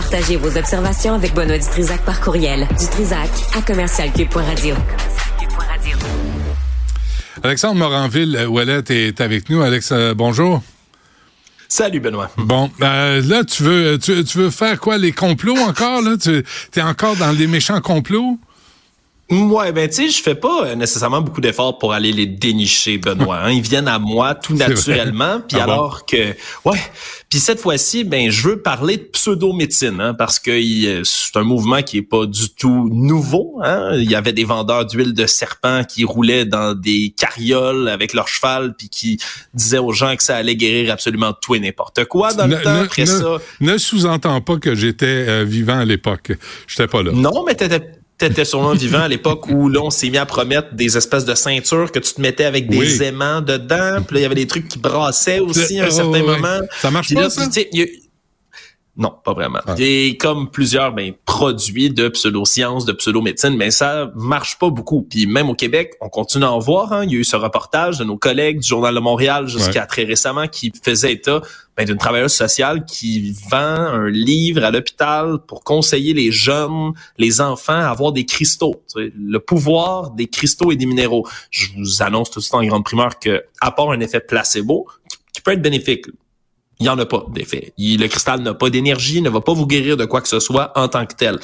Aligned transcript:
Partagez 0.00 0.36
vos 0.36 0.56
observations 0.56 1.12
avec 1.12 1.34
Benoît 1.34 1.58
Dutrisac 1.58 2.02
par 2.06 2.22
courriel. 2.22 2.66
Dutrisac 2.78 3.28
à 3.54 3.60
commercialcube.radio. 3.60 4.74
Alexandre 7.42 7.74
Moranville-Ouellet 7.80 8.82
est 8.88 9.20
avec 9.20 9.50
nous. 9.50 9.60
Alex, 9.60 9.92
euh, 9.92 10.14
bonjour. 10.14 10.62
Salut 11.68 12.00
Benoît. 12.00 12.30
Bon, 12.38 12.70
euh, 12.80 13.20
là 13.26 13.44
tu 13.44 13.62
veux 13.62 13.98
tu, 13.98 14.14
veux 14.38 14.48
faire 14.48 14.80
quoi 14.80 14.96
les 14.96 15.12
complots 15.12 15.58
encore 15.58 16.00
là? 16.00 16.16
Tu 16.16 16.42
es 16.76 16.82
encore 16.82 17.16
dans 17.16 17.32
les 17.32 17.46
méchants 17.46 17.82
complots? 17.82 18.38
Ouais, 19.30 19.70
ben 19.70 19.88
tu 19.88 19.94
sais, 19.94 20.08
je 20.08 20.20
fais 20.22 20.34
pas 20.34 20.66
euh, 20.66 20.74
nécessairement 20.74 21.20
beaucoup 21.20 21.40
d'efforts 21.40 21.78
pour 21.78 21.92
aller 21.92 22.10
les 22.12 22.26
dénicher, 22.26 22.98
Benoît. 22.98 23.38
Hein. 23.44 23.52
Ils 23.52 23.62
viennent 23.62 23.86
à 23.86 24.00
moi 24.00 24.34
tout 24.34 24.54
naturellement. 24.56 25.40
Puis 25.46 25.56
ah 25.60 25.64
alors 25.64 26.04
que, 26.04 26.34
ouais. 26.64 26.78
Puis 27.28 27.38
cette 27.38 27.60
fois-ci, 27.60 28.02
ben 28.02 28.28
je 28.28 28.48
veux 28.48 28.60
parler 28.60 28.96
de 28.96 29.04
pseudo-médecine, 29.04 30.00
hein, 30.00 30.14
parce 30.14 30.40
que 30.40 31.04
c'est 31.04 31.36
un 31.36 31.44
mouvement 31.44 31.80
qui 31.82 31.98
est 31.98 32.02
pas 32.02 32.26
du 32.26 32.50
tout 32.50 32.88
nouveau. 32.92 33.60
Hein. 33.62 33.92
Il 33.94 34.10
y 34.10 34.16
avait 34.16 34.32
des 34.32 34.42
vendeurs 34.42 34.84
d'huile 34.84 35.14
de 35.14 35.26
serpent 35.26 35.84
qui 35.84 36.04
roulaient 36.04 36.44
dans 36.44 36.74
des 36.74 37.14
carrioles 37.16 37.88
avec 37.88 38.14
leur 38.14 38.26
cheval, 38.26 38.74
puis 38.76 38.88
qui 38.88 39.20
disaient 39.54 39.78
aux 39.78 39.92
gens 39.92 40.16
que 40.16 40.24
ça 40.24 40.36
allait 40.36 40.56
guérir 40.56 40.92
absolument 40.92 41.32
tout 41.32 41.54
et 41.54 41.60
n'importe 41.60 42.04
quoi 42.06 42.32
dans 42.32 42.48
le 42.48 42.60
temps. 42.60 42.82
Après 42.82 43.06
ça, 43.06 43.38
ne 43.60 43.78
sous-entends 43.78 44.40
pas 44.40 44.56
que 44.56 44.74
j'étais 44.74 45.06
euh, 45.06 45.44
vivant 45.44 45.78
à 45.78 45.84
l'époque. 45.84 46.32
J'étais 46.66 46.88
pas 46.88 47.04
là. 47.04 47.12
Non, 47.12 47.44
mais 47.46 47.54
t'étais 47.54 47.99
t'étais 48.28 48.44
sûrement 48.44 48.74
vivant 48.74 49.00
à 49.00 49.08
l'époque 49.08 49.48
où 49.48 49.68
là, 49.68 49.80
on 49.82 49.90
s'est 49.90 50.10
mis 50.10 50.18
à 50.18 50.26
promettre 50.26 50.74
des 50.74 50.96
espèces 50.96 51.24
de 51.24 51.34
ceintures 51.34 51.90
que 51.90 51.98
tu 51.98 52.12
te 52.14 52.20
mettais 52.20 52.44
avec 52.44 52.68
des 52.68 53.02
aimants 53.02 53.40
dedans. 53.40 54.02
Puis 54.06 54.14
là, 54.14 54.20
il 54.20 54.22
y 54.22 54.26
avait 54.26 54.34
des 54.34 54.46
trucs 54.46 54.68
qui 54.68 54.78
brassaient 54.78 55.40
aussi 55.40 55.80
à 55.80 55.86
un 55.86 55.90
certain 55.90 56.22
moment. 56.22 56.60
Ça 56.80 56.90
marche 56.90 57.12
pas, 57.14 57.30
ça? 57.30 57.46
Non, 59.00 59.14
pas 59.24 59.32
vraiment. 59.32 59.60
Ah. 59.66 59.74
Et 59.78 60.18
comme 60.18 60.50
plusieurs 60.50 60.92
ben, 60.92 61.14
produits 61.24 61.88
de 61.88 62.08
pseudosciences, 62.08 62.84
de 62.84 62.92
pseudo-médecine, 62.92 63.56
mais 63.56 63.70
ça 63.70 64.12
marche 64.14 64.58
pas 64.58 64.68
beaucoup. 64.68 65.06
Puis 65.08 65.26
même 65.26 65.48
au 65.48 65.54
Québec, 65.54 65.94
on 66.02 66.10
continue 66.10 66.44
à 66.44 66.52
en 66.52 66.58
voir. 66.58 66.92
Hein. 66.92 67.04
Il 67.04 67.12
y 67.12 67.16
a 67.16 67.20
eu 67.20 67.24
ce 67.24 67.34
reportage 67.34 67.96
de 67.96 68.04
nos 68.04 68.18
collègues 68.18 68.60
du 68.60 68.68
Journal 68.68 68.94
de 68.94 69.00
Montréal 69.00 69.46
jusqu'à 69.48 69.86
très 69.86 70.04
récemment 70.04 70.48
qui 70.48 70.70
faisait 70.84 71.14
état 71.14 71.40
ben, 71.78 71.86
d'une 71.86 71.96
travailleuse 71.96 72.34
sociale 72.34 72.84
qui 72.84 73.34
vend 73.50 73.56
un 73.56 74.10
livre 74.10 74.62
à 74.64 74.70
l'hôpital 74.70 75.38
pour 75.48 75.64
conseiller 75.64 76.12
les 76.12 76.30
jeunes, 76.30 76.92
les 77.16 77.40
enfants 77.40 77.72
à 77.72 77.88
avoir 77.88 78.12
des 78.12 78.26
cristaux. 78.26 78.82
Le 78.96 79.38
pouvoir 79.38 80.10
des 80.10 80.26
cristaux 80.26 80.72
et 80.72 80.76
des 80.76 80.84
minéraux. 80.84 81.26
Je 81.50 81.68
vous 81.74 82.02
annonce 82.02 82.30
tout 82.30 82.40
de 82.40 82.44
suite 82.44 82.54
en 82.54 82.62
grande 82.64 82.84
primeur 82.84 83.18
que, 83.18 83.44
à 83.62 83.70
part 83.70 83.92
un 83.92 84.00
effet 84.00 84.20
placebo, 84.20 84.86
qui 85.32 85.40
peut 85.40 85.52
être 85.52 85.62
bénéfique, 85.62 86.04
il 86.80 86.84
n'y 86.84 86.88
en 86.88 86.98
a 86.98 87.06
pas 87.06 87.24
d'effet. 87.32 87.72
Le 87.78 88.06
cristal 88.06 88.40
n'a 88.40 88.54
pas 88.54 88.70
d'énergie, 88.70 89.20
ne 89.20 89.28
va 89.28 89.40
pas 89.40 89.52
vous 89.52 89.66
guérir 89.66 89.96
de 89.96 90.06
quoi 90.06 90.22
que 90.22 90.28
ce 90.28 90.40
soit 90.40 90.72
en 90.76 90.88
tant 90.88 91.06
que 91.06 91.14
tel. 91.14 91.38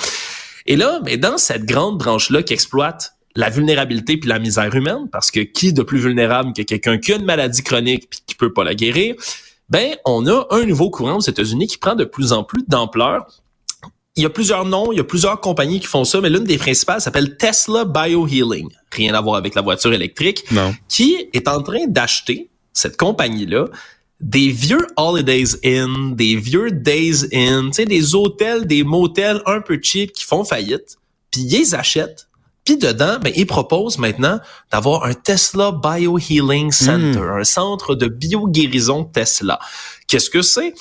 Et 0.66 0.76
là, 0.76 1.00
mais 1.04 1.18
dans 1.18 1.38
cette 1.38 1.64
grande 1.64 1.98
branche-là 1.98 2.42
qui 2.42 2.54
exploite 2.54 3.12
la 3.36 3.50
vulnérabilité 3.50 4.16
puis 4.16 4.28
la 4.28 4.38
misère 4.38 4.74
humaine, 4.74 5.08
parce 5.12 5.30
que 5.30 5.40
qui 5.40 5.74
de 5.74 5.82
plus 5.82 5.98
vulnérable 5.98 6.54
que 6.54 6.62
quelqu'un 6.62 6.98
qui 6.98 7.12
a 7.12 7.16
une 7.16 7.24
maladie 7.24 7.62
chronique 7.62 8.08
puis 8.08 8.20
qui 8.26 8.34
peut 8.34 8.52
pas 8.52 8.64
la 8.64 8.74
guérir, 8.74 9.14
ben 9.68 9.94
on 10.06 10.26
a 10.26 10.46
un 10.50 10.64
nouveau 10.64 10.90
courant 10.90 11.16
aux 11.16 11.20
États-Unis 11.20 11.66
qui 11.66 11.76
prend 11.76 11.94
de 11.94 12.04
plus 12.04 12.32
en 12.32 12.42
plus 12.42 12.64
d'ampleur. 12.66 13.26
Il 14.16 14.22
y 14.22 14.26
a 14.26 14.30
plusieurs 14.30 14.64
noms, 14.64 14.90
il 14.90 14.96
y 14.96 15.00
a 15.00 15.04
plusieurs 15.04 15.38
compagnies 15.40 15.80
qui 15.80 15.86
font 15.86 16.04
ça, 16.04 16.22
mais 16.22 16.30
l'une 16.30 16.44
des 16.44 16.56
principales 16.56 17.02
s'appelle 17.02 17.36
Tesla 17.36 17.84
Biohealing. 17.84 18.70
Rien 18.90 19.12
à 19.12 19.20
voir 19.20 19.36
avec 19.36 19.54
la 19.54 19.60
voiture 19.60 19.92
électrique. 19.92 20.50
Non. 20.50 20.74
Qui 20.88 21.28
est 21.34 21.46
en 21.48 21.62
train 21.62 21.86
d'acheter 21.86 22.48
cette 22.72 22.96
compagnie-là 22.96 23.66
des 24.20 24.48
vieux 24.50 24.86
Holidays 24.96 25.56
Inn, 25.64 26.14
des 26.16 26.36
vieux 26.36 26.70
Days 26.70 27.26
Inn, 27.32 27.66
tu 27.66 27.72
sais, 27.72 27.84
des 27.84 28.14
hôtels, 28.14 28.66
des 28.66 28.82
motels 28.82 29.42
un 29.46 29.60
peu 29.60 29.78
cheap 29.82 30.12
qui 30.12 30.24
font 30.24 30.44
faillite, 30.44 30.96
puis 31.30 31.42
ils 31.42 31.58
les 31.58 31.74
achètent. 31.74 32.28
Puis 32.64 32.76
dedans, 32.76 33.18
ben, 33.22 33.32
ils 33.36 33.46
proposent 33.46 33.98
maintenant 33.98 34.40
d'avoir 34.72 35.04
un 35.04 35.14
Tesla 35.14 35.70
Biohealing 35.70 36.72
Center, 36.72 37.20
hmm. 37.20 37.38
un 37.40 37.44
centre 37.44 37.94
de 37.94 38.08
bio-guérison 38.08 39.04
Tesla. 39.04 39.60
Qu'est-ce 40.08 40.30
que 40.30 40.42
c'est? 40.42 40.74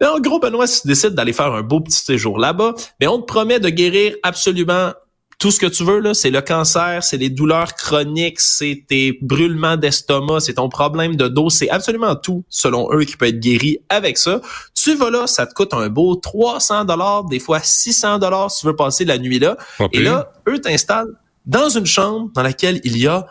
Ben, 0.00 0.10
en 0.10 0.20
gros, 0.20 0.38
Benoît, 0.38 0.66
si 0.66 0.82
tu 0.82 0.88
décides 0.88 1.14
d'aller 1.14 1.32
faire 1.32 1.52
un 1.54 1.62
beau 1.62 1.80
petit 1.80 1.98
séjour 1.98 2.38
là-bas, 2.38 2.74
mais 3.00 3.06
ben, 3.06 3.08
on 3.08 3.20
te 3.20 3.26
promet 3.26 3.58
de 3.58 3.70
guérir 3.70 4.14
absolument 4.22 4.92
tout 5.40 5.50
ce 5.50 5.58
que 5.58 5.66
tu 5.66 5.84
veux, 5.84 6.00
là, 6.00 6.12
c'est 6.12 6.30
le 6.30 6.42
cancer, 6.42 7.02
c'est 7.02 7.16
les 7.16 7.30
douleurs 7.30 7.74
chroniques, 7.74 8.40
c'est 8.40 8.84
tes 8.86 9.18
brûlements 9.22 9.78
d'estomac, 9.78 10.40
c'est 10.40 10.54
ton 10.54 10.68
problème 10.68 11.16
de 11.16 11.28
dos, 11.28 11.48
c'est 11.48 11.70
absolument 11.70 12.14
tout, 12.14 12.44
selon 12.50 12.92
eux, 12.92 13.04
qui 13.04 13.16
peut 13.16 13.26
être 13.26 13.40
guéri 13.40 13.78
avec 13.88 14.18
ça. 14.18 14.42
Tu 14.74 14.94
vas 14.94 15.10
là, 15.10 15.26
ça 15.26 15.46
te 15.46 15.54
coûte 15.54 15.72
un 15.72 15.88
beau 15.88 16.14
300 16.14 16.84
dollars, 16.84 17.24
des 17.24 17.38
fois 17.38 17.60
600 17.60 18.18
dollars 18.18 18.50
si 18.50 18.60
tu 18.60 18.66
veux 18.66 18.76
passer 18.76 19.06
la 19.06 19.16
nuit 19.16 19.38
là. 19.38 19.56
Et 19.92 20.00
là, 20.00 20.30
eux 20.46 20.60
t'installent 20.60 21.16
dans 21.46 21.70
une 21.70 21.86
chambre 21.86 22.30
dans 22.34 22.42
laquelle 22.42 22.78
il 22.84 22.98
y 22.98 23.06
a 23.06 23.26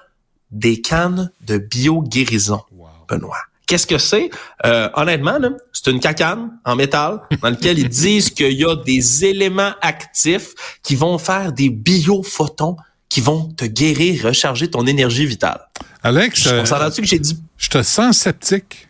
des 0.49 0.81
cannes 0.81 1.31
de 1.45 1.59
bio-guérison, 1.59 2.61
Benoît. 3.07 3.37
Qu'est-ce 3.69 3.85
que 3.85 3.99
c'est? 3.99 4.31
Euh, 4.65 4.89
honnêtement, 4.95 5.37
c'est 5.71 5.91
une 5.91 5.99
cacane 5.99 6.57
en 6.65 6.75
métal 6.75 7.21
dans 7.39 7.51
laquelle 7.51 7.77
ils 7.77 7.87
disent 7.87 8.31
qu'il 8.31 8.53
y 8.53 8.65
a 8.65 8.75
des 8.75 9.25
éléments 9.25 9.73
actifs 9.81 10.55
qui 10.81 10.95
vont 10.95 11.19
faire 11.19 11.53
des 11.53 11.69
biophotons 11.69 12.77
qui 13.09 13.21
vont 13.21 13.43
te 13.55 13.65
guérir, 13.65 14.25
recharger 14.25 14.71
ton 14.71 14.87
énergie 14.87 15.27
vitale. 15.27 15.59
Alex, 16.01 16.41
je, 16.41 16.49
euh, 16.49 16.89
que 16.89 17.05
j'ai 17.05 17.19
dit... 17.19 17.37
je 17.57 17.69
te 17.69 17.83
sens 17.83 18.17
sceptique. 18.17 18.88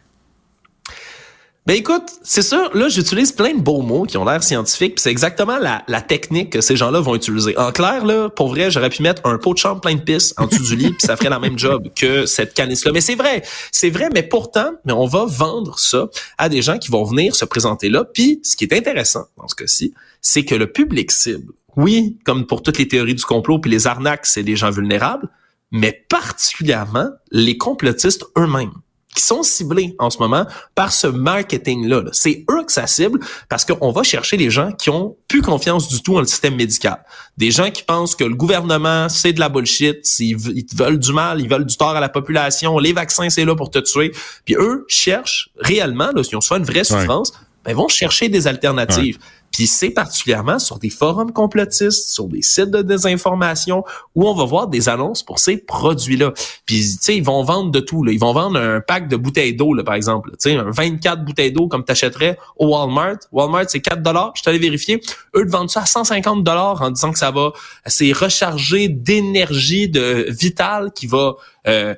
Ben 1.69 1.75
écoute, 1.75 2.13
c'est 2.24 2.41
sûr, 2.41 2.75
là 2.75 2.90
j'utilise 2.90 3.31
plein 3.31 3.53
de 3.53 3.62
beaux 3.62 3.84
mots 3.84 4.06
qui 4.06 4.18
ont 4.18 4.25
l'air 4.25 4.41
scientifiques, 4.41 4.96
puis 4.96 5.03
c'est 5.03 5.12
exactement 5.12 5.59
la, 5.59 6.02
technique 6.02 6.50
que 6.50 6.62
ces 6.62 6.75
gens-là 6.75 7.00
vont 7.00 7.13
utiliser. 7.13 7.56
En 7.59 7.72
clair, 7.72 8.07
là, 8.07 8.28
pour 8.28 8.47
vrai, 8.47 8.72
j'aurais 8.72 8.90
pu 8.90 9.03
mettre 9.03 9.22
un 9.24 9.38
pot 9.38 9.53
de 9.53 9.59
chambre 9.59 9.79
plein 9.79 9.94
de 9.94 10.02
pisse 10.02 10.34
en 10.38 10.47
dessous 10.47 10.63
du 10.63 10.75
lit, 10.75 10.90
puis 10.94 11.06
ça 11.06 11.16
ferait 11.16 11.29
la 11.29 11.38
même 11.38 11.59
job 11.59 11.90
que 11.96 12.25
cette 12.25 12.56
canisse-là. 12.56 12.91
Mais 12.91 13.02
c'est 13.02 13.13
vrai, 13.13 13.44
c'est 13.72 13.91
vrai, 13.91 14.09
mais 14.12 14.24
pourtant, 14.24 14.72
mais 14.84 14.94
on 14.94 15.06
va 15.06 15.25
vendre 15.28 15.78
ça 15.78 16.08
à 16.40 16.50
des 16.50 16.63
gens 16.63 16.79
qui 16.79 16.90
vont 16.90 17.03
venir 17.03 17.35
se 17.35 17.46
présenter 17.46 17.90
là. 17.90 18.03
Puis 18.03 18.40
ce 18.41 18.56
qui 18.56 18.63
est 18.63 18.74
intéressant 18.74 19.25
dans 19.38 19.47
ce 19.47 19.53
cas-ci, 19.53 19.94
c'est 20.24 20.46
que 20.46 20.56
le 20.56 20.72
public 20.72 21.12
cible, 21.12 21.53
oui, 21.78 22.18
comme 22.25 22.47
pour 22.47 22.63
toutes 22.63 22.79
les 22.79 22.88
théories 22.88 23.13
du 23.13 23.25
complot 23.25 23.59
puis 23.59 23.69
les 23.69 23.85
arnaques, 23.85 24.25
c'est 24.25 24.41
des 24.41 24.56
gens 24.56 24.72
vulnérables, 24.72 25.29
mais 25.69 26.03
particulièrement 26.09 27.09
les 27.29 27.59
complotistes 27.59 28.25
eux-mêmes 28.40 28.74
qui 29.16 29.24
sont 29.24 29.42
ciblés 29.42 29.96
en 29.97 30.09
ce 30.09 30.20
moment 30.20 30.46
par 30.75 30.92
ce 30.92 31.08
marketing-là. 31.08 32.03
C'est 32.12 32.46
eux 32.50 32.64
que 32.64 32.72
ça 32.72 32.86
cible 32.86 33.20
parce 33.50 33.66
qu'on 33.66 33.92
va 33.92 34.03
chercher 34.03 34.38
les 34.38 34.50
gens 34.50 34.72
qui 34.72 34.90
ont 34.90 35.18
plus 35.28 35.42
confiance 35.42 35.88
du 35.88 36.02
tout 36.03 36.14
dans 36.14 36.20
le 36.20 36.28
système 36.28 36.56
médical. 36.56 37.03
Des 37.38 37.52
gens 37.52 37.72
qui 37.72 37.84
pensent 37.84 38.16
que 38.16 38.24
le 38.24 38.36
gouvernement, 38.36 39.09
c'est 39.09 39.34
de 39.34 39.40
la 39.40 39.50
bullshit, 39.50 40.06
ils, 40.20 40.38
veulent 40.75 41.00
du 41.00 41.12
mal, 41.12 41.42
ils 41.42 41.50
veulent 41.50 41.66
du 41.66 41.75
tort 41.75 41.96
à 41.96 42.00
la 42.00 42.09
population, 42.09 42.78
les 42.78 42.94
vaccins, 42.94 43.30
c'est 43.30 43.46
là 43.46 43.56
pour 43.56 43.72
te 43.72 43.80
tuer. 43.80 44.12
Puis 44.46 44.56
eux 44.56 44.86
cherchent 44.88 45.50
réellement, 45.59 46.12
là, 46.14 46.24
s'ils 46.24 46.38
ont 46.38 46.41
soit 46.41 46.58
une 46.58 46.66
vraie 46.66 46.84
souffrance, 46.84 47.34
ben, 47.66 47.72
ils 47.72 47.76
vont 47.76 47.88
chercher 47.88 48.30
des 48.30 48.47
alternatives. 48.47 49.18
Puis 49.52 49.68
c'est 49.68 49.90
particulièrement 49.90 50.60
sur 50.60 50.80
des 50.80 50.90
forums 50.90 51.32
complotistes, 51.32 52.10
sur 52.10 52.28
des 52.28 52.42
sites 52.42 52.72
de 52.72 52.82
désinformation 52.82 53.84
où 54.16 54.28
on 54.28 54.34
va 54.34 54.46
voir 54.46 54.68
des 54.68 54.90
annonces 54.90 55.24
pour 55.24 55.40
ces 55.40 55.58
produits-là. 55.58 56.34
Puis 56.66 56.82
tu 56.82 56.98
sais, 57.02 57.18
ils 57.18 57.24
vont 57.24 57.44
vendre 57.44 57.72
de 57.72 57.80
tout. 57.80 58.04
Là. 58.04 58.12
Ils 58.12 58.20
vont 58.20 58.34
vendre 58.34 58.59
un 58.59 58.82
pack 58.82 59.08
de 59.08 59.16
bouteilles 59.16 59.56
d'eau, 59.56 59.76
par 59.84 59.96
exemple. 59.96 60.32
Tu 60.32 60.52
sais, 60.52 60.56
un 60.56 60.70
24 60.70 61.26
bouteilles 61.26 61.52
d'eau 61.52 61.68
comme 61.68 61.84
tu 61.84 61.92
achèterais 61.92 62.38
au 62.58 62.68
Walmart. 62.68 63.18
Walmart, 63.32 63.66
c'est 63.68 63.82
4 63.82 64.02
dollars. 64.02 64.34
Je 64.36 64.44
t'allais 64.44 64.59
vérifier. 64.59 65.02
Eux 65.36 65.46
te 65.46 65.52
vendent 65.52 65.70
ça 65.70 65.82
à 65.82 65.86
150 65.86 66.44
dollars 66.44 66.82
en 66.82 66.92
disant 66.92 67.12
que 67.12 67.20
ça 67.20 67.32
va, 67.32 67.52
c'est 67.86 68.12
recharger 68.12 68.88
d'énergie 68.88 69.90
de 69.90 70.26
vitale 70.30 70.92
qui 70.94 71.08
va 71.08 71.36
euh, 71.68 71.96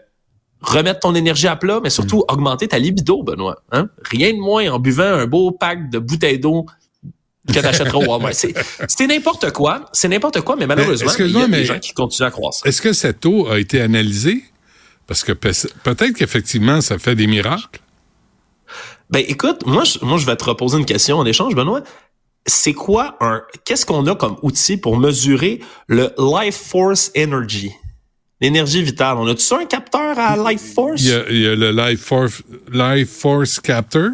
remettre 0.61 1.01
ton 1.01 1.15
énergie 1.15 1.47
à 1.47 1.55
plat, 1.55 1.79
mais 1.83 1.89
surtout 1.89 2.19
mm. 2.19 2.33
augmenter 2.33 2.67
ta 2.67 2.79
libido, 2.79 3.23
Benoît. 3.23 3.61
Hein? 3.71 3.89
Rien 4.03 4.33
de 4.33 4.39
moins 4.39 4.69
en 4.71 4.79
buvant 4.79 5.03
un 5.03 5.25
beau 5.25 5.51
pack 5.51 5.89
de 5.89 5.99
bouteilles 5.99 6.39
d'eau 6.39 6.65
que 7.47 7.59
t'achèteras 7.59 7.97
au 7.97 8.05
Walmart. 8.05 8.33
C'est 8.33 9.07
n'importe 9.07 9.51
quoi. 9.51 9.89
C'est 9.93 10.07
n'importe 10.07 10.41
quoi, 10.41 10.55
mais 10.55 10.67
malheureusement, 10.67 11.11
il 11.19 11.31
y 11.31 11.41
a 11.41 11.47
des 11.47 11.65
gens 11.65 11.79
qui 11.79 11.93
continuent 11.93 12.27
à 12.27 12.31
croire 12.31 12.53
Est-ce 12.65 12.81
que 12.81 12.93
cette 12.93 13.25
eau 13.25 13.47
a 13.47 13.59
été 13.59 13.81
analysée? 13.81 14.43
Parce 15.07 15.23
que 15.23 15.33
peut-être 15.33 16.13
qu'effectivement, 16.13 16.81
ça 16.81 16.97
fait 16.97 17.15
des 17.15 17.27
miracles. 17.27 17.81
Ben, 19.09 19.25
écoute, 19.27 19.65
moi, 19.65 19.83
je, 19.83 19.99
moi, 20.03 20.17
je 20.17 20.25
vais 20.25 20.37
te 20.37 20.45
reposer 20.45 20.77
une 20.77 20.85
question 20.85 21.17
en 21.17 21.25
échange, 21.25 21.53
Benoît. 21.53 21.81
C'est 22.45 22.73
quoi 22.73 23.17
un, 23.19 23.41
qu'est-ce 23.65 23.85
qu'on 23.85 24.07
a 24.07 24.15
comme 24.15 24.37
outil 24.41 24.77
pour 24.77 24.97
mesurer 24.97 25.59
le 25.87 26.13
Life 26.17 26.55
Force 26.55 27.11
Energy? 27.17 27.71
L'énergie 28.39 28.81
vitale. 28.81 29.17
On 29.17 29.27
a-tu 29.27 29.53
un 29.53 29.65
capteur 29.65 30.17
à 30.17 30.37
Life 30.49 30.73
Force? 30.73 31.01
Il 31.01 31.09
y 31.09 31.13
a, 31.13 31.29
il 31.29 31.41
y 31.41 31.47
a 31.47 31.55
le 31.55 31.71
Life 31.71 32.01
Force, 32.01 32.41
Life 32.71 33.09
Force 33.09 33.59
Captor. 33.59 34.11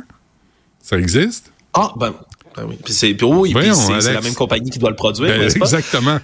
Ça 0.82 0.98
existe? 0.98 1.52
Ah, 1.74 1.94
ben, 1.96 2.14
ben 2.58 2.66
oui. 2.68 2.78
Puis 2.84 2.94
c'est 2.94 3.16
oui, 3.24 3.54
c'est 4.02 4.14
la 4.14 4.22
même 4.22 4.34
compagnie 4.34 4.70
qui 4.70 4.80
doit 4.80 4.90
le 4.90 4.96
produire, 4.96 5.38
ben, 5.38 5.44
Exactement. 5.44 6.20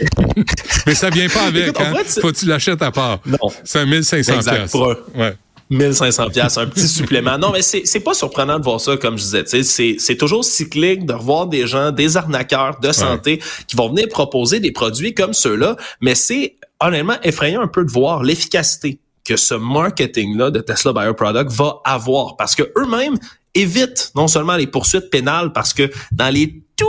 Mais 0.86 0.94
ça 0.94 1.10
vient 1.10 1.28
pas 1.28 1.42
avec. 1.42 1.78
hein? 1.78 1.92
Faut 2.20 2.32
que 2.32 2.36
tu 2.36 2.46
l'achètes 2.46 2.82
à 2.82 2.90
part? 2.90 3.20
Non. 3.26 3.38
C'est 3.62 3.84
1500 3.84 4.34
exact, 4.34 4.70
pour 4.70 4.90
un, 4.90 4.96
ouais. 5.14 5.36
1500 5.70 6.30
pièces, 6.30 6.58
un 6.58 6.66
petit 6.66 6.88
supplément. 6.88 7.38
Non, 7.38 7.50
mais 7.50 7.62
c'est 7.62 8.00
pas 8.00 8.14
surprenant 8.14 8.58
de 8.58 8.64
voir 8.64 8.80
ça 8.80 8.96
comme 8.96 9.16
je 9.16 9.22
disais. 9.22 9.44
C'est 9.64 9.96
c'est 9.98 10.16
toujours 10.16 10.44
cyclique 10.44 11.06
de 11.06 11.14
revoir 11.14 11.46
des 11.46 11.66
gens, 11.66 11.90
des 11.90 12.16
arnaqueurs 12.16 12.80
de 12.80 12.92
santé 12.92 13.40
qui 13.66 13.76
vont 13.76 13.88
venir 13.88 14.08
proposer 14.08 14.60
des 14.60 14.72
produits 14.72 15.14
comme 15.14 15.32
ceux-là. 15.32 15.76
Mais 16.00 16.14
c'est 16.14 16.56
honnêtement 16.80 17.16
effrayant 17.22 17.62
un 17.62 17.68
peu 17.68 17.84
de 17.84 17.90
voir 17.90 18.22
l'efficacité 18.22 18.98
que 19.24 19.36
ce 19.36 19.54
marketing-là 19.54 20.50
de 20.50 20.60
Tesla 20.60 20.92
Bioproduct 20.92 21.50
va 21.50 21.80
avoir, 21.84 22.36
parce 22.36 22.54
que 22.54 22.62
eux-mêmes 22.76 23.18
évitent 23.54 24.12
non 24.14 24.28
seulement 24.28 24.56
les 24.56 24.66
poursuites 24.66 25.10
pénales, 25.10 25.52
parce 25.52 25.72
que 25.72 25.90
dans 26.12 26.32
les 26.32 26.62
tout 26.76 26.86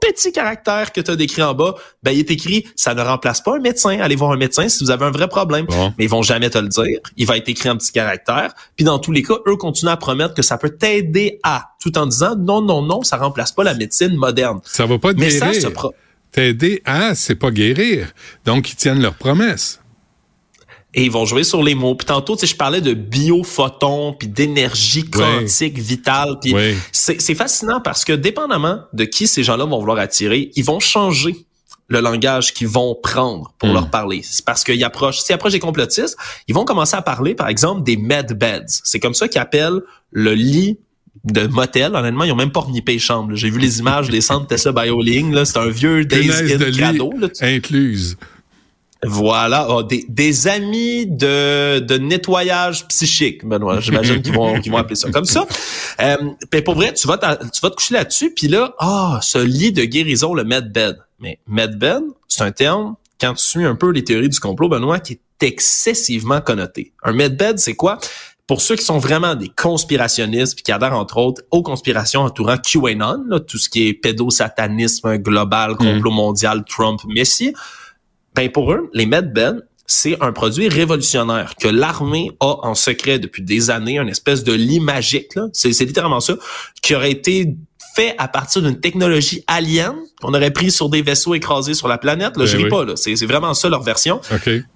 petits 0.00 0.32
caractères 0.32 0.92
que 0.92 1.00
tu 1.00 1.10
as 1.10 1.16
décrits 1.16 1.42
en 1.42 1.54
bas, 1.54 1.74
ben, 2.02 2.10
il 2.10 2.18
est 2.18 2.30
écrit, 2.30 2.66
ça 2.76 2.94
ne 2.94 3.02
remplace 3.02 3.40
pas 3.40 3.56
un 3.56 3.60
médecin. 3.60 3.98
Allez 4.00 4.16
voir 4.16 4.32
un 4.32 4.36
médecin 4.36 4.68
si 4.68 4.84
vous 4.84 4.90
avez 4.90 5.04
un 5.04 5.10
vrai 5.10 5.28
problème. 5.28 5.66
Mais 5.98 6.04
ils 6.04 6.10
vont 6.10 6.22
jamais 6.22 6.50
te 6.50 6.58
le 6.58 6.68
dire. 6.68 6.98
Il 7.16 7.26
va 7.26 7.36
être 7.36 7.48
écrit 7.48 7.70
en 7.70 7.76
petits 7.76 7.92
caractères. 7.92 8.54
Puis 8.76 8.84
dans 8.84 8.98
tous 8.98 9.12
les 9.12 9.22
cas, 9.22 9.34
eux 9.46 9.56
continuent 9.56 9.90
à 9.90 9.96
promettre 9.96 10.34
que 10.34 10.42
ça 10.42 10.58
peut 10.58 10.70
t'aider 10.70 11.38
à, 11.42 11.70
tout 11.80 11.96
en 11.96 12.06
disant, 12.06 12.36
non, 12.36 12.60
non, 12.60 12.82
non, 12.82 13.02
ça 13.02 13.16
remplace 13.16 13.52
pas 13.52 13.64
la 13.64 13.74
médecine 13.74 14.14
moderne. 14.16 14.60
Ça 14.64 14.86
va 14.86 14.98
pas 14.98 15.14
te 15.14 15.18
guérir. 15.18 15.72
T'aider 16.32 16.82
à, 16.84 17.14
c'est 17.14 17.36
pas 17.36 17.52
guérir. 17.52 18.08
Donc, 18.44 18.70
ils 18.72 18.76
tiennent 18.76 19.00
leurs 19.00 19.14
promesses 19.14 19.80
et 20.94 21.04
ils 21.04 21.10
vont 21.10 21.24
jouer 21.24 21.44
sur 21.44 21.62
les 21.62 21.74
mots. 21.74 21.94
Puis 21.94 22.06
tantôt, 22.06 22.36
tu 22.36 22.40
sais, 22.40 22.46
je 22.46 22.56
parlais 22.56 22.80
de 22.80 22.94
biophotons, 22.94 24.14
puis 24.14 24.28
d'énergie 24.28 25.04
quantique 25.04 25.78
vitale. 25.78 26.38
Puis 26.40 26.54
c'est 26.92 27.34
fascinant 27.34 27.80
parce 27.80 28.04
que 28.04 28.12
dépendamment 28.12 28.80
de 28.92 29.04
qui 29.04 29.26
ces 29.26 29.42
gens-là 29.42 29.64
vont 29.64 29.78
vouloir 29.78 29.98
attirer, 29.98 30.50
ils 30.54 30.64
vont 30.64 30.80
changer 30.80 31.46
le 31.88 32.00
langage 32.00 32.54
qu'ils 32.54 32.68
vont 32.68 32.96
prendre 33.00 33.52
pour 33.58 33.68
hmm. 33.68 33.74
leur 33.74 33.90
parler. 33.90 34.22
C'est 34.24 34.44
parce 34.44 34.64
qu'ils 34.64 34.82
approchent, 34.84 35.18
s'ils 35.18 35.34
approchent 35.34 35.52
des 35.52 35.58
complotistes, 35.58 36.16
ils 36.48 36.54
vont 36.54 36.64
commencer 36.64 36.96
à 36.96 37.02
parler, 37.02 37.34
par 37.34 37.48
exemple, 37.48 37.82
des 37.82 37.96
med 37.96 38.32
beds. 38.38 38.64
C'est 38.66 39.00
comme 39.00 39.12
ça 39.12 39.28
qu'ils 39.28 39.40
appellent 39.40 39.80
le 40.10 40.32
lit 40.32 40.78
de 41.24 41.46
motel. 41.46 41.94
Honnêtement, 41.94 42.24
ils 42.24 42.32
ont 42.32 42.36
même 42.36 42.52
pas 42.52 42.60
renippé 42.60 42.92
les 42.92 42.98
chambres. 42.98 43.34
J'ai 43.34 43.50
vu 43.50 43.58
les 43.58 43.80
images 43.80 44.08
des 44.08 44.20
centres 44.20 44.46
Tesla 44.46 44.72
BioLink. 44.72 45.34
C'est 45.44 45.58
un 45.58 45.68
vieux 45.68 46.04
Days 46.04 46.30
in 46.30 46.72
cadeau. 46.72 47.12
Là, 47.18 47.28
incluse. 47.42 48.16
Voilà, 49.06 49.66
oh, 49.70 49.82
des, 49.82 50.04
des, 50.08 50.48
amis 50.48 51.06
de, 51.06 51.78
de 51.78 51.98
nettoyage 51.98 52.86
psychique, 52.88 53.44
Benoît. 53.44 53.80
J'imagine 53.80 54.22
qu'ils 54.22 54.34
vont, 54.34 54.60
vont 54.60 54.76
appeler 54.76 54.96
ça 54.96 55.10
comme 55.10 55.24
ça. 55.24 55.46
Euh, 56.00 56.16
pour 56.64 56.74
vrai, 56.74 56.92
tu 56.94 57.06
vas, 57.06 57.18
tu 57.18 57.60
vas 57.62 57.70
te 57.70 57.74
coucher 57.76 57.94
là-dessus, 57.94 58.32
puis 58.34 58.48
là, 58.48 58.74
ah, 58.78 59.20
ce 59.22 59.38
lit 59.38 59.72
de 59.72 59.84
guérison, 59.84 60.34
le 60.34 60.44
medbed. 60.44 60.98
Mais 61.20 61.38
medbed, 61.46 62.02
c'est 62.28 62.42
un 62.42 62.52
terme, 62.52 62.94
quand 63.20 63.34
tu 63.34 63.44
suis 63.44 63.64
un 63.64 63.74
peu 63.74 63.90
les 63.90 64.04
théories 64.04 64.28
du 64.28 64.40
complot, 64.40 64.68
Benoît, 64.68 64.98
qui 64.98 65.14
est 65.14 65.42
excessivement 65.42 66.40
connoté. 66.40 66.92
Un 67.02 67.12
medbed, 67.12 67.58
c'est 67.58 67.74
quoi? 67.74 67.98
Pour 68.46 68.60
ceux 68.60 68.76
qui 68.76 68.84
sont 68.84 68.98
vraiment 68.98 69.34
des 69.34 69.48
conspirationnistes 69.48 70.54
puis 70.54 70.64
qui 70.64 70.72
adhèrent 70.72 70.98
entre 70.98 71.16
autres 71.16 71.42
aux 71.50 71.62
conspirations 71.62 72.20
entourant 72.20 72.58
QAnon, 72.58 73.24
là, 73.26 73.40
tout 73.40 73.56
ce 73.56 73.70
qui 73.70 73.88
est 73.88 73.94
pédosatanisme 73.94 75.16
global, 75.16 75.76
complot 75.76 76.10
mm. 76.10 76.14
mondial, 76.14 76.64
Trump, 76.68 77.00
Messi, 77.08 77.54
ben 78.34 78.50
pour 78.50 78.72
eux, 78.72 78.90
les 78.92 79.06
MedBed, 79.06 79.66
c'est 79.86 80.20
un 80.22 80.32
produit 80.32 80.68
révolutionnaire 80.68 81.54
que 81.56 81.68
l'armée 81.68 82.32
a 82.40 82.56
en 82.62 82.74
secret 82.74 83.18
depuis 83.18 83.42
des 83.42 83.70
années, 83.70 83.98
une 83.98 84.08
espèce 84.08 84.44
de 84.44 84.52
lit 84.52 84.80
magique. 84.80 85.32
C'est, 85.52 85.78
littéralement 85.80 86.20
ça, 86.20 86.36
qui 86.82 86.94
aurait 86.94 87.10
été 87.10 87.54
fait 87.94 88.14
à 88.18 88.26
partir 88.26 88.62
d'une 88.62 88.80
technologie 88.80 89.44
alien 89.46 89.94
qu'on 90.20 90.34
aurait 90.34 90.50
pris 90.50 90.72
sur 90.72 90.88
des 90.88 91.02
vaisseaux 91.02 91.34
écrasés 91.34 91.74
sur 91.74 91.86
la 91.86 91.96
planète. 91.96 92.36
Là, 92.36 92.44
je 92.44 92.56
ben 92.56 92.64
ris 92.64 92.70
pas, 92.70 92.84
là. 92.84 92.96
C'est, 92.96 93.14
vraiment 93.26 93.54
ça 93.54 93.68
leur 93.68 93.82
version. 93.82 94.20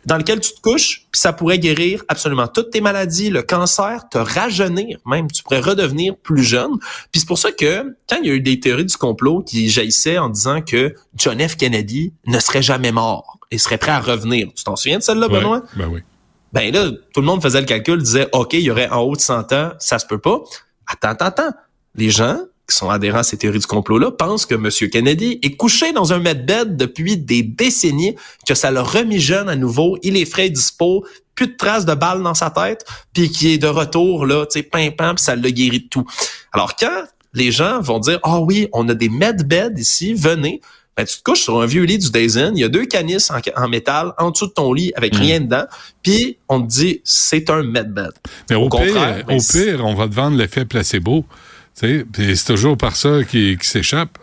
Dans 0.07 0.19
lequel 0.19 0.39
tu 0.39 0.53
te 0.53 0.61
couches, 0.61 1.07
puis 1.11 1.21
ça 1.21 1.33
pourrait 1.33 1.59
guérir 1.59 2.05
absolument 2.07 2.47
toutes 2.47 2.71
tes 2.71 2.81
maladies, 2.81 3.31
le 3.31 3.43
cancer, 3.43 4.09
te 4.09 4.19
rajeunir 4.19 4.99
même. 5.05 5.29
Tu 5.31 5.43
pourrais 5.43 5.61
redevenir 5.61 6.17
plus 6.17 6.45
jeune. 6.45 6.79
Puis 7.11 7.21
c'est 7.21 7.27
pour 7.27 7.39
ça 7.39 7.51
que 7.51 7.97
quand 8.09 8.19
il 8.23 8.29
y 8.29 8.31
a 8.31 8.35
eu 8.35 8.41
des 8.41 8.61
théories 8.61 8.85
du 8.85 8.97
complot 8.97 9.43
qui 9.43 9.69
jaillissaient 9.69 10.19
en 10.19 10.29
disant 10.29 10.61
que 10.61 10.95
John 11.17 11.41
F. 11.41 11.57
Kennedy 11.57 12.13
ne 12.27 12.39
serait 12.39 12.63
jamais 12.63 12.93
mort 12.93 13.38
et 13.51 13.59
serait 13.59 13.79
prêt 13.79 13.93
à 13.93 14.01
revenir. 14.01 14.49
Tu 14.55 14.65
t'en 14.65 14.77
souviens 14.77 14.99
de 14.99 15.03
celle-là, 15.03 15.29
Benoît? 15.29 15.63
Ben 15.77 15.89
oui. 15.89 16.01
Ben 16.53 16.73
là, 16.73 16.91
tout 17.13 17.21
le 17.21 17.27
monde 17.27 17.43
faisait 17.43 17.61
le 17.61 17.67
calcul, 17.67 18.03
disait, 18.03 18.29
OK, 18.33 18.55
il 18.55 18.61
y 18.61 18.71
aurait 18.71 18.89
en 18.89 19.01
haut 19.01 19.17
de 19.17 19.21
100 19.21 19.53
ans, 19.53 19.73
ça 19.79 19.99
se 19.99 20.07
peut 20.07 20.19
pas. 20.19 20.41
Attends, 20.87 21.09
attends, 21.09 21.27
attends. 21.27 21.53
Les 21.95 22.11
gens 22.11 22.39
qui 22.69 22.77
sont 22.77 22.91
adhérents 22.91 23.21
à 23.21 23.23
ces 23.23 23.39
théories 23.39 23.59
du 23.59 23.67
complot-là 23.67 24.11
pensent 24.11 24.45
que 24.45 24.55
M. 24.55 24.69
Kennedy 24.91 25.39
est 25.43 25.57
couché 25.57 25.93
dans 25.93 26.13
un 26.13 26.19
medbed 26.19 26.77
depuis 26.77 27.17
des 27.17 27.43
décennies, 27.43 28.15
que 28.47 28.55
ça 28.55 28.71
l'a 28.71 28.83
remis 28.83 29.21
jeune 29.21 29.49
à 29.49 29.57
nouveau, 29.57 29.99
il 30.03 30.17
est 30.17 30.27
frais 30.27 30.51
dispo, 30.51 31.07
plus 31.35 31.47
de 31.49 31.57
traces 31.57 31.87
de 31.87 31.95
balles 31.95 32.23
dans 32.23 32.35
sa 32.35 32.51
tête, 32.51 32.85
puis 33.15 33.31
qui 33.31 33.53
est 33.53 33.59
de 33.59 33.69
retour, 33.69 34.27
là, 34.27 34.45
tu 34.45 34.59
sais, 34.59 34.63
pimpant, 34.63 35.15
puis 35.15 35.25
ça 35.25 35.35
l'a 35.35 35.51
guéri 35.51 35.81
de 35.81 35.89
tout. 35.89 36.05
Alors 36.53 36.77
quand 36.77 37.05
les 37.33 37.51
gens 37.53 37.81
vont 37.81 38.01
dire, 38.01 38.19
ah 38.23 38.41
oui, 38.41 38.69
on 38.73 38.89
a 38.89 38.95
des 38.95 39.09
medbeds 39.09 39.79
ici, 39.79 40.13
venez, 40.13 40.61
ben, 40.99 41.07
tu 41.07 41.17
te 41.19 41.23
couches 41.23 41.43
sur 41.43 41.63
un 41.63 41.67
vieux 41.67 41.85
lit 41.85 41.99
du 41.99 42.11
Dazen, 42.11 42.57
il 42.57 42.61
y 42.61 42.65
a 42.65 42.69
deux 42.69 42.85
canisses 42.85 43.31
en, 43.31 43.69
métal 43.69 44.13
en 44.19 44.33
dessous 44.33 44.49
de 44.49 44.53
ton 44.53 44.73
lit 44.73 44.93
avec 44.97 45.15
mm. 45.15 45.19
rien 45.21 45.41
dedans, 45.41 45.65
puis 46.03 46.39
on 46.49 46.61
te 46.61 46.67
dit 46.67 47.01
c'est 47.05 47.49
un 47.51 47.63
medbed. 47.63 48.11
Mais 48.51 48.57
au, 48.57 48.69
pire, 48.69 48.95
ben, 48.95 49.37
au 49.37 49.39
pire, 49.39 49.87
on 49.87 49.95
va 49.95 50.09
te 50.09 50.15
vendre 50.15 50.37
l'effet 50.37 50.65
placebo. 50.65 51.25
C'est 51.73 52.05
toujours 52.45 52.77
par 52.77 52.97
ça 52.97 53.23
qui, 53.23 53.57
qui 53.57 53.69
s'échappe. 53.69 54.19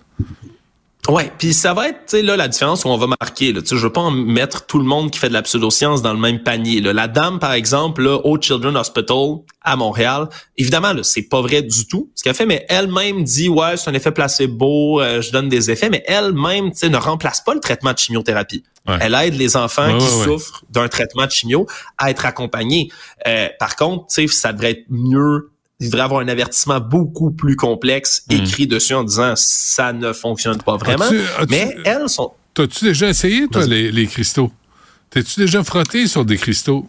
Ouais, 1.07 1.31
puis 1.37 1.53
ça 1.53 1.73
va 1.73 1.89
être 1.89 2.17
là 2.17 2.35
la 2.35 2.47
différence 2.47 2.83
où 2.83 2.87
on 2.87 2.97
va 2.97 3.07
marquer 3.21 3.53
là, 3.53 3.61
je 3.63 3.75
veux 3.75 3.91
pas 3.91 4.01
en 4.01 4.11
mettre 4.11 4.65
tout 4.65 4.79
le 4.79 4.85
monde 4.85 5.11
qui 5.11 5.19
fait 5.19 5.27
de 5.29 5.33
la 5.33 5.43
pseudoscience 5.43 6.01
dans 6.01 6.13
le 6.13 6.19
même 6.19 6.41
panier 6.41 6.81
là. 6.81 6.93
La 6.93 7.07
dame 7.07 7.37
par 7.39 7.53
exemple 7.53 8.01
là, 8.03 8.19
au 8.23 8.39
Children's 8.39 8.79
Hospital 8.79 9.37
à 9.61 9.75
Montréal, 9.75 10.29
évidemment 10.57 10.93
là, 10.93 11.03
c'est 11.03 11.23
pas 11.23 11.41
vrai 11.41 11.61
du 11.61 11.85
tout 11.87 12.09
ce 12.15 12.23
qu'elle 12.23 12.33
fait 12.33 12.47
mais 12.47 12.65
elle-même 12.69 13.23
dit 13.23 13.49
ouais, 13.49 13.77
c'est 13.77 13.89
un 13.89 13.93
effet 13.93 14.11
placebo, 14.11 15.01
euh, 15.01 15.21
je 15.21 15.31
donne 15.31 15.47
des 15.47 15.69
effets 15.69 15.89
mais 15.89 16.03
elle-même 16.07 16.71
tu 16.71 16.77
sais 16.79 16.89
ne 16.89 16.97
remplace 16.97 17.41
pas 17.41 17.53
le 17.53 17.59
traitement 17.59 17.93
de 17.93 17.97
chimiothérapie. 17.97 18.63
Elle 18.87 19.15
aide 19.15 19.33
les 19.35 19.57
enfants 19.57 19.97
qui 19.97 20.05
souffrent 20.05 20.63
d'un 20.69 20.87
traitement 20.87 21.25
de 21.25 21.31
chimio 21.31 21.65
à 21.97 22.11
être 22.11 22.25
accompagnés. 22.25 22.89
Euh, 23.27 23.49
par 23.59 23.75
contre, 23.75 24.05
tu 24.07 24.27
sais 24.27 24.35
ça 24.35 24.53
devrait 24.53 24.71
être 24.71 24.85
mieux 24.89 25.49
il 25.79 25.89
devrait 25.89 26.03
avoir 26.03 26.21
un 26.21 26.27
avertissement 26.27 26.79
beaucoup 26.79 27.31
plus 27.31 27.55
complexe 27.55 28.23
hmm. 28.29 28.35
écrit 28.35 28.67
dessus 28.67 28.93
en 28.93 29.03
disant 29.03 29.33
ça 29.35 29.93
ne 29.93 30.13
fonctionne 30.13 30.61
pas 30.61 30.77
vraiment. 30.77 31.09
mais 31.49 31.75
elles 31.85 32.09
sont. 32.09 32.31
T'as-tu 32.53 32.85
déjà 32.85 33.09
essayé, 33.09 33.47
toi, 33.49 33.65
les, 33.65 33.91
les 33.91 34.07
cristaux? 34.07 34.51
T'es-tu 35.09 35.41
déjà 35.41 35.63
frotté 35.63 36.07
sur 36.07 36.23
des 36.23 36.37
cristaux? 36.37 36.87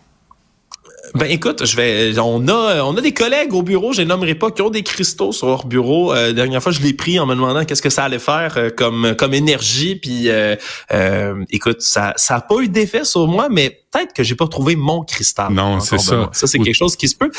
Ben 1.14 1.30
écoute, 1.30 1.64
je 1.64 1.76
vais. 1.76 2.18
On 2.18 2.48
a, 2.48 2.82
on 2.82 2.96
a 2.96 3.00
des 3.00 3.12
collègues 3.12 3.54
au 3.54 3.62
bureau, 3.62 3.92
je 3.92 4.00
les 4.00 4.06
nommerai 4.06 4.34
pas, 4.34 4.50
qui 4.50 4.62
ont 4.62 4.70
des 4.70 4.82
cristaux 4.82 5.32
sur 5.32 5.46
leur 5.46 5.66
bureau. 5.66 6.12
Euh, 6.12 6.32
dernière 6.32 6.62
fois, 6.62 6.72
je 6.72 6.80
l'ai 6.80 6.92
pris 6.92 7.18
en 7.18 7.26
me 7.26 7.34
demandant 7.34 7.64
qu'est-ce 7.64 7.82
que 7.82 7.90
ça 7.90 8.04
allait 8.04 8.18
faire 8.18 8.54
euh, 8.56 8.70
comme 8.70 9.14
comme 9.16 9.34
énergie. 9.34 9.96
Puis, 9.96 10.28
euh, 10.28 10.56
euh, 10.92 11.44
écoute, 11.50 11.80
ça, 11.80 12.12
ça 12.16 12.36
a 12.36 12.40
pas 12.40 12.56
eu 12.60 12.68
d'effet 12.68 13.04
sur 13.04 13.26
moi, 13.28 13.48
mais 13.50 13.82
peut-être 13.92 14.12
que 14.12 14.22
j'ai 14.22 14.34
pas 14.34 14.48
trouvé 14.48 14.76
mon 14.76 15.04
cristal. 15.04 15.52
Non, 15.52 15.80
c'est 15.80 15.98
ça. 15.98 16.28
Ça, 16.32 16.46
c'est 16.46 16.58
quelque 16.58 16.76
chose 16.76 16.96
qui 16.96 17.08
se 17.08 17.16
peut. 17.16 17.30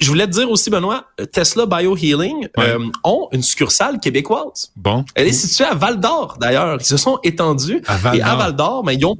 Je 0.00 0.08
voulais 0.08 0.26
te 0.26 0.32
dire 0.32 0.50
aussi, 0.50 0.70
Benoît, 0.70 1.04
Tesla 1.30 1.66
Biohealing 1.66 2.48
euh, 2.58 2.78
ont 3.04 3.28
une 3.32 3.42
succursale 3.42 4.00
québécoise. 4.00 4.72
Bon. 4.74 5.04
Elle 5.14 5.28
est 5.28 5.32
située 5.32 5.66
à 5.66 5.74
Val 5.74 6.00
d'Or, 6.00 6.38
d'ailleurs. 6.40 6.78
Ils 6.80 6.86
se 6.86 6.96
sont 6.96 7.18
étendus. 7.22 7.82
À 7.86 7.98
Val 7.98 8.16
et 8.16 8.22
à 8.22 8.34
Val 8.34 8.56
d'Or, 8.56 8.82
mais 8.82 8.94
ils 8.94 9.04
ont 9.04 9.18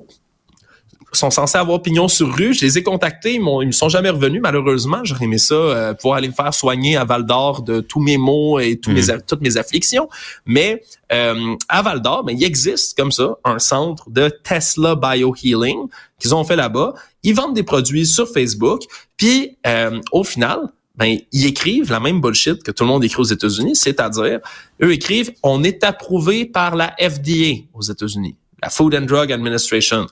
sont 1.12 1.30
censés 1.30 1.58
avoir 1.58 1.82
pignon 1.82 2.08
sur 2.08 2.32
rue. 2.34 2.54
Je 2.54 2.64
les 2.64 2.78
ai 2.78 2.82
contactés, 2.82 3.34
ils, 3.34 3.40
ils 3.40 3.66
me 3.66 3.72
sont 3.72 3.88
jamais 3.88 4.10
revenus, 4.10 4.40
malheureusement. 4.42 5.00
J'aurais 5.04 5.24
aimé 5.24 5.38
ça, 5.38 5.54
euh, 5.54 5.94
pouvoir 5.94 6.18
aller 6.18 6.28
me 6.28 6.32
faire 6.32 6.54
soigner 6.54 6.96
à 6.96 7.04
Val 7.04 7.26
d'Or 7.26 7.62
de 7.62 7.80
tous 7.80 8.00
mes 8.00 8.18
maux 8.18 8.58
et 8.58 8.78
tous 8.78 8.90
mes, 8.90 9.02
mm. 9.02 9.22
toutes 9.26 9.40
mes 9.40 9.56
afflictions. 9.56 10.08
Mais 10.46 10.82
euh, 11.12 11.54
à 11.68 11.82
Val 11.82 12.00
d'Or, 12.00 12.24
ben, 12.24 12.36
il 12.36 12.44
existe 12.44 12.96
comme 12.96 13.12
ça 13.12 13.36
un 13.44 13.58
centre 13.58 14.08
de 14.10 14.28
Tesla 14.28 14.94
Biohealing 14.94 15.88
qu'ils 16.18 16.34
ont 16.34 16.44
fait 16.44 16.56
là-bas. 16.56 16.94
Ils 17.22 17.34
vendent 17.34 17.54
des 17.54 17.62
produits 17.62 18.06
sur 18.06 18.28
Facebook, 18.28 18.82
puis 19.16 19.56
euh, 19.66 20.00
au 20.12 20.24
final, 20.24 20.60
ben, 20.96 21.18
ils 21.32 21.46
écrivent 21.46 21.90
la 21.90 22.00
même 22.00 22.20
bullshit 22.20 22.62
que 22.62 22.70
tout 22.70 22.84
le 22.84 22.88
monde 22.88 23.04
écrit 23.04 23.20
aux 23.20 23.24
États-Unis, 23.24 23.74
c'est-à-dire, 23.74 24.40
eux 24.82 24.92
écrivent, 24.92 25.32
on 25.42 25.62
est 25.64 25.82
approuvé 25.82 26.44
par 26.44 26.76
la 26.76 26.94
FDA 27.00 27.62
aux 27.72 27.82
États-Unis, 27.82 28.36
la 28.62 28.68
Food 28.68 28.94
and 28.94 29.06
Drug 29.06 29.32
Administration. 29.32 30.06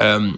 Euh, 0.00 0.30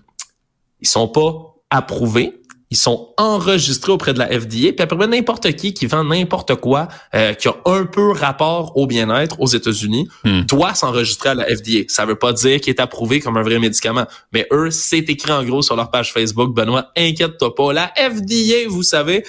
ils 0.80 0.88
sont 0.88 1.08
pas 1.08 1.54
approuvés, 1.70 2.40
ils 2.70 2.76
sont 2.76 3.14
enregistrés 3.18 3.92
auprès 3.92 4.12
de 4.14 4.18
la 4.18 4.26
FDA, 4.26 4.72
puis 4.72 4.80
après 4.80 5.06
n'importe 5.06 5.52
qui 5.52 5.74
qui 5.74 5.86
vend 5.86 6.04
n'importe 6.04 6.56
quoi 6.56 6.88
euh, 7.14 7.32
qui 7.34 7.48
a 7.48 7.54
un 7.66 7.84
peu 7.84 8.10
rapport 8.10 8.76
au 8.76 8.86
bien-être 8.86 9.40
aux 9.40 9.46
États-Unis 9.46 10.08
hmm. 10.24 10.42
doit 10.42 10.74
s'enregistrer 10.74 11.30
à 11.30 11.34
la 11.34 11.44
FDA. 11.44 11.84
Ça 11.88 12.04
veut 12.04 12.16
pas 12.16 12.32
dire 12.32 12.60
qu'il 12.60 12.70
est 12.70 12.80
approuvé 12.80 13.20
comme 13.20 13.36
un 13.36 13.42
vrai 13.42 13.58
médicament, 13.58 14.06
mais 14.32 14.46
eux, 14.52 14.70
c'est 14.70 15.08
écrit 15.08 15.32
en 15.32 15.44
gros 15.44 15.62
sur 15.62 15.76
leur 15.76 15.90
page 15.90 16.12
Facebook. 16.12 16.54
Benoît, 16.54 16.90
inquiète-toi 16.96 17.54
pas, 17.54 17.72
la 17.72 17.92
FDA, 17.96 18.68
vous 18.68 18.82
savez, 18.82 19.24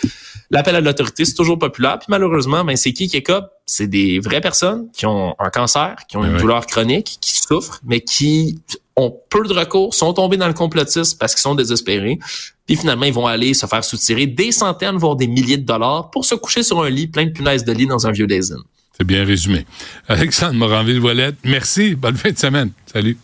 l'appel 0.49 0.75
à 0.75 0.81
l'autorité, 0.81 1.23
c'est 1.25 1.35
toujours 1.35 1.59
populaire, 1.59 1.99
puis 1.99 2.07
malheureusement, 2.09 2.63
ben 2.63 2.75
c'est 2.75 2.93
qui 2.93 3.07
qui 3.07 3.17
écope 3.17 3.54
c'est 3.65 3.87
des 3.87 4.19
vraies 4.19 4.41
personnes 4.41 4.87
qui 4.93 5.05
ont 5.05 5.35
un 5.39 5.49
cancer, 5.49 5.95
qui 6.07 6.17
ont 6.17 6.23
une 6.23 6.33
Ouais. 6.35 6.39
douleur 6.39 6.65
chronique, 6.67 7.17
qui 7.21 7.33
souffrent, 7.37 7.79
mais 7.83 8.01
qui 8.01 8.59
ont 8.95 9.13
peu 9.29 9.45
de 9.47 9.53
recours, 9.53 9.93
sont 9.93 10.13
tombés 10.13 10.37
dans 10.37 10.47
le 10.47 10.53
complotisme 10.53 11.17
parce 11.19 11.33
qu'ils 11.33 11.41
sont 11.41 11.55
désespérés. 11.55 12.19
Puis 12.65 12.75
finalement, 12.77 13.05
ils 13.05 13.13
vont 13.13 13.27
aller 13.27 13.53
se 13.53 13.65
faire 13.65 13.83
soutirer 13.83 14.25
des 14.27 14.51
centaines, 14.51 14.95
voire 14.97 15.15
des 15.15 15.27
milliers 15.27 15.57
de 15.57 15.65
dollars 15.65 16.09
pour 16.11 16.25
se 16.25 16.35
coucher 16.35 16.63
sur 16.63 16.81
un 16.83 16.89
lit 16.89 17.07
plein 17.07 17.25
de 17.25 17.31
punaises 17.31 17.63
de 17.65 17.71
lit 17.73 17.87
dans 17.87 18.07
un 18.07 18.11
vieux 18.11 18.27
daisine. 18.27 18.57
C'est 18.97 19.05
bien 19.05 19.25
résumé. 19.25 19.65
Alexandre 20.07 20.53
Moranville-Voilette, 20.53 21.35
merci. 21.43 21.95
Bonne 21.95 22.15
fin 22.15 22.31
de 22.31 22.37
semaine. 22.37 22.71
Salut. 22.91 23.17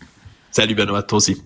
Salut 0.51 0.75
Benoît, 0.75 1.03
toi 1.03 1.17
aussi. 1.17 1.41